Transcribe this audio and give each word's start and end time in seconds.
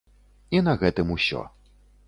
І 0.55 0.61
на 0.69 0.73
гэтым 0.85 1.13
усё. 1.19 1.45